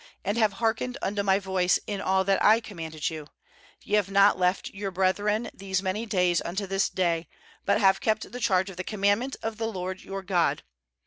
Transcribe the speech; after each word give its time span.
and 0.25 0.35
have 0.35 0.53
hearkened 0.53 0.97
unto 1.03 1.21
my 1.21 1.37
voice 1.37 1.77
in 1.85 2.01
all 2.01 2.23
that 2.23 2.43
I 2.43 2.59
com 2.59 2.79
manded 2.79 3.11
you; 3.11 3.27
sye 3.85 3.93
have 3.97 4.09
not 4.09 4.39
left 4.39 4.71
your 4.71 4.89
brethren 4.89 5.51
these 5.53 5.83
many 5.83 6.07
days 6.07 6.41
unto 6.41 6.65
this 6.65 6.89
day, 6.89 7.29
but 7.67 7.79
have 7.79 8.01
kept 8.01 8.31
the 8.31 8.39
charge 8.39 8.71
of 8.71 8.77
the 8.77 8.83
commandment 8.83 9.35
of 9.43 9.57
the 9.59 9.67
LORD 9.67 10.01
your 10.01 10.23
God. 10.23 10.63